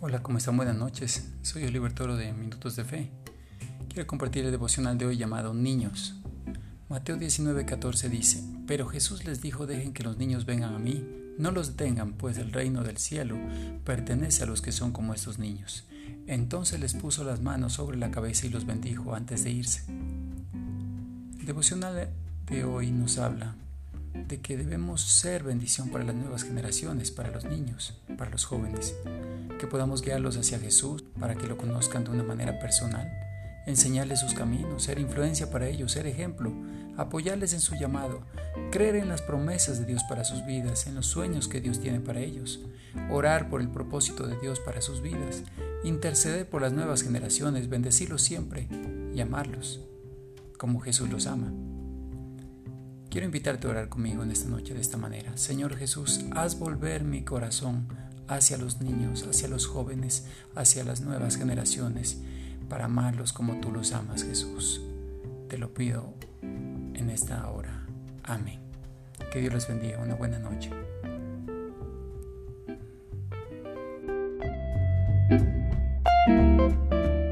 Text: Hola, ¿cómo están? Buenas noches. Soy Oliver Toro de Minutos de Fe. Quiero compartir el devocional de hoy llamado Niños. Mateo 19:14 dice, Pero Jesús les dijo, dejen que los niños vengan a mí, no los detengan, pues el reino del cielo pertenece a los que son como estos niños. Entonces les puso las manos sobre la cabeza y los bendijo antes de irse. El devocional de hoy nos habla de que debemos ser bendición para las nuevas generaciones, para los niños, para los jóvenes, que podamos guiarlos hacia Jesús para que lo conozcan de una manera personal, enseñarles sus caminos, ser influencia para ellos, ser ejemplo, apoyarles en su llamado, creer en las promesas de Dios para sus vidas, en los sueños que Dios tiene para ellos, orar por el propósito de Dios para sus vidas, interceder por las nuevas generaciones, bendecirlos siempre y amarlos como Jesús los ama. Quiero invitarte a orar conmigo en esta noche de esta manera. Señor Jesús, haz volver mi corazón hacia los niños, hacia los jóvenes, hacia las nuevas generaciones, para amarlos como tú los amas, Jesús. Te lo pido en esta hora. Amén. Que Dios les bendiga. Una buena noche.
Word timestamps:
Hola, 0.00 0.22
¿cómo 0.22 0.38
están? 0.38 0.56
Buenas 0.56 0.76
noches. 0.76 1.28
Soy 1.42 1.64
Oliver 1.64 1.92
Toro 1.92 2.16
de 2.16 2.32
Minutos 2.32 2.76
de 2.76 2.84
Fe. 2.84 3.10
Quiero 3.88 4.06
compartir 4.06 4.44
el 4.44 4.52
devocional 4.52 4.96
de 4.96 5.06
hoy 5.06 5.16
llamado 5.16 5.54
Niños. 5.54 6.14
Mateo 6.88 7.16
19:14 7.16 8.08
dice, 8.08 8.44
Pero 8.68 8.86
Jesús 8.86 9.24
les 9.24 9.42
dijo, 9.42 9.66
dejen 9.66 9.92
que 9.92 10.04
los 10.04 10.16
niños 10.16 10.46
vengan 10.46 10.72
a 10.72 10.78
mí, 10.78 11.04
no 11.36 11.50
los 11.50 11.70
detengan, 11.70 12.12
pues 12.12 12.38
el 12.38 12.52
reino 12.52 12.84
del 12.84 12.98
cielo 12.98 13.36
pertenece 13.84 14.44
a 14.44 14.46
los 14.46 14.62
que 14.62 14.70
son 14.70 14.92
como 14.92 15.14
estos 15.14 15.40
niños. 15.40 15.84
Entonces 16.28 16.78
les 16.78 16.94
puso 16.94 17.24
las 17.24 17.42
manos 17.42 17.72
sobre 17.72 17.98
la 17.98 18.12
cabeza 18.12 18.46
y 18.46 18.50
los 18.50 18.66
bendijo 18.66 19.16
antes 19.16 19.42
de 19.42 19.50
irse. 19.50 19.82
El 21.40 21.44
devocional 21.44 22.08
de 22.46 22.64
hoy 22.64 22.92
nos 22.92 23.18
habla 23.18 23.56
de 24.14 24.40
que 24.40 24.56
debemos 24.56 25.02
ser 25.02 25.42
bendición 25.42 25.90
para 25.90 26.04
las 26.04 26.14
nuevas 26.14 26.44
generaciones, 26.44 27.10
para 27.10 27.30
los 27.30 27.44
niños, 27.44 28.00
para 28.16 28.30
los 28.30 28.44
jóvenes, 28.44 28.94
que 29.58 29.66
podamos 29.66 30.02
guiarlos 30.02 30.36
hacia 30.36 30.58
Jesús 30.58 31.04
para 31.18 31.34
que 31.34 31.46
lo 31.46 31.56
conozcan 31.56 32.04
de 32.04 32.10
una 32.10 32.22
manera 32.22 32.58
personal, 32.58 33.10
enseñarles 33.66 34.20
sus 34.20 34.34
caminos, 34.34 34.84
ser 34.84 34.98
influencia 34.98 35.50
para 35.50 35.68
ellos, 35.68 35.92
ser 35.92 36.06
ejemplo, 36.06 36.52
apoyarles 36.96 37.52
en 37.52 37.60
su 37.60 37.74
llamado, 37.76 38.22
creer 38.70 38.96
en 38.96 39.08
las 39.08 39.22
promesas 39.22 39.78
de 39.78 39.86
Dios 39.86 40.02
para 40.08 40.24
sus 40.24 40.44
vidas, 40.44 40.86
en 40.86 40.94
los 40.94 41.06
sueños 41.06 41.48
que 41.48 41.60
Dios 41.60 41.80
tiene 41.80 42.00
para 42.00 42.20
ellos, 42.20 42.60
orar 43.10 43.48
por 43.48 43.60
el 43.60 43.68
propósito 43.68 44.26
de 44.26 44.38
Dios 44.38 44.60
para 44.60 44.82
sus 44.82 45.00
vidas, 45.02 45.42
interceder 45.84 46.48
por 46.48 46.62
las 46.62 46.72
nuevas 46.72 47.02
generaciones, 47.02 47.68
bendecirlos 47.68 48.22
siempre 48.22 48.68
y 49.14 49.20
amarlos 49.20 49.80
como 50.58 50.80
Jesús 50.80 51.08
los 51.08 51.26
ama. 51.26 51.52
Quiero 53.10 53.24
invitarte 53.24 53.66
a 53.66 53.70
orar 53.70 53.88
conmigo 53.88 54.22
en 54.22 54.30
esta 54.30 54.50
noche 54.50 54.74
de 54.74 54.82
esta 54.82 54.98
manera. 54.98 55.34
Señor 55.38 55.76
Jesús, 55.76 56.26
haz 56.32 56.58
volver 56.58 57.04
mi 57.04 57.24
corazón 57.24 57.88
hacia 58.28 58.58
los 58.58 58.82
niños, 58.82 59.26
hacia 59.26 59.48
los 59.48 59.66
jóvenes, 59.66 60.26
hacia 60.54 60.84
las 60.84 61.00
nuevas 61.00 61.36
generaciones, 61.36 62.18
para 62.68 62.84
amarlos 62.84 63.32
como 63.32 63.60
tú 63.60 63.72
los 63.72 63.92
amas, 63.92 64.24
Jesús. 64.24 64.82
Te 65.48 65.56
lo 65.56 65.72
pido 65.72 66.12
en 66.42 67.08
esta 67.08 67.48
hora. 67.48 67.86
Amén. 68.24 68.60
Que 69.32 69.40
Dios 69.40 69.54
les 69.54 69.68
bendiga. 69.68 69.98
Una 70.00 70.14
buena 70.14 70.38
noche. 70.38 70.70